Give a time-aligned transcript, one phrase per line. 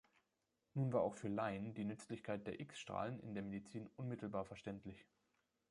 [0.73, 5.05] Nun war auch für Laien die Nützlichkeit der „X-Strahlen“ in der Medizin unmittelbar verständlich.